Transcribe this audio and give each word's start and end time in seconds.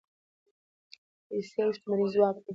پیسې 1.27 1.57
او 1.65 1.71
شتمني 1.75 2.07
ځواک 2.13 2.35
دی. 2.43 2.49